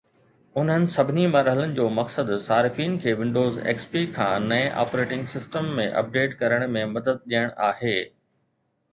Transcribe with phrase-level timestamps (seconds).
[0.59, 6.33] انهن سڀني مرحلن جو مقصد صارفين کي ونڊوز XP کان نئين آپريٽنگ سسٽم ۾ اپڊيٽ
[6.39, 7.93] ڪرڻ ۾ مدد ڏيڻ آهي